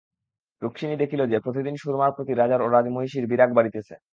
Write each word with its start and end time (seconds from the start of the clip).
রুক্মিণী 0.61 0.95
দেখিল 0.97 1.21
যে, 1.27 1.37
প্রতিদিন 1.39 1.75
সুরমার 1.77 2.11
প্রতি 2.11 2.33
রাজার 2.33 2.61
ও 2.61 2.67
রাজমহিষীর 2.67 3.25
বিরাগ 3.27 3.49
বাড়িতেছে। 3.53 3.93